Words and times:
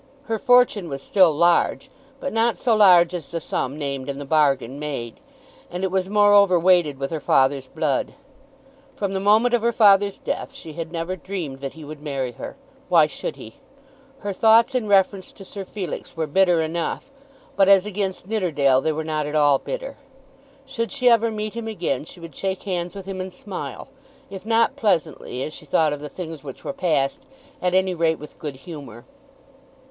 Her 0.23 0.39
fortune 0.39 0.89
was 0.89 1.03
still 1.03 1.31
large, 1.31 1.87
but 2.19 2.33
not 2.33 2.57
so 2.57 2.75
large 2.75 3.13
as 3.13 3.27
the 3.27 3.39
sum 3.39 3.77
named 3.77 4.09
in 4.09 4.17
the 4.17 4.25
bargain 4.25 4.79
made. 4.79 5.19
And 5.69 5.83
it 5.83 5.91
was 5.91 6.09
moreover 6.09 6.59
weighted 6.59 6.97
with 6.97 7.11
her 7.11 7.19
father's 7.19 7.67
blood. 7.67 8.15
From 8.95 9.13
the 9.13 9.19
moment 9.19 9.53
of 9.53 9.61
her 9.61 9.71
father's 9.71 10.17
death 10.17 10.55
she 10.55 10.73
had 10.73 10.91
never 10.91 11.15
dreamed 11.15 11.59
that 11.59 11.73
he 11.75 11.85
would 11.85 12.01
marry 12.01 12.31
her. 12.31 12.55
Why 12.89 13.05
should 13.05 13.35
he? 13.35 13.57
Her 14.21 14.33
thoughts 14.33 14.73
in 14.73 14.87
reference 14.87 15.31
to 15.33 15.45
Sir 15.45 15.63
Felix 15.63 16.17
were 16.17 16.25
bitter 16.25 16.63
enough; 16.63 17.11
but 17.55 17.69
as 17.69 17.85
against 17.85 18.27
Nidderdale 18.27 18.81
they 18.81 18.91
were 18.93 19.03
not 19.03 19.27
at 19.27 19.35
all 19.35 19.59
bitter. 19.59 19.97
Should 20.65 20.91
she 20.91 21.09
ever 21.11 21.29
meet 21.29 21.53
him 21.53 21.67
again 21.67 22.05
she 22.05 22.19
would 22.19 22.33
shake 22.35 22.63
hands 22.63 22.95
with 22.95 23.05
him 23.05 23.21
and 23.21 23.31
smile, 23.31 23.87
if 24.31 24.47
not 24.47 24.75
pleasantly 24.75 25.43
as 25.43 25.53
she 25.53 25.67
thought 25.67 25.93
of 25.93 25.99
the 25.99 26.09
things 26.09 26.43
which 26.43 26.63
were 26.63 26.73
past, 26.73 27.21
at 27.61 27.75
any 27.75 27.93
rate 27.93 28.17
with 28.17 28.39
good 28.39 28.55
humour. 28.55 29.05